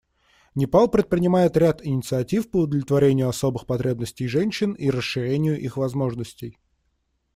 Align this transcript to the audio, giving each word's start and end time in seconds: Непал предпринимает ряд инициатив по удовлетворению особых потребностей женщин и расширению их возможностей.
Непал 0.55 0.89
предпринимает 0.89 1.55
ряд 1.57 1.85
инициатив 1.85 2.49
по 2.49 2.61
удовлетворению 2.61 3.29
особых 3.29 3.67
потребностей 3.67 4.25
женщин 4.27 4.73
и 4.73 4.89
расширению 4.89 5.59
их 5.61 5.77
возможностей. 5.77 6.57